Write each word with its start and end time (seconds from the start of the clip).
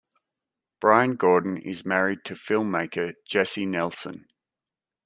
Bryan 0.79 1.15
Gordon 1.15 1.57
is 1.59 1.85
married 1.85 2.25
to 2.25 2.33
filmmaker 2.33 3.13
Jessie 3.27 3.67
Nelson. 3.67 4.25